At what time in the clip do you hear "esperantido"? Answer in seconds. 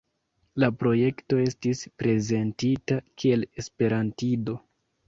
3.65-4.63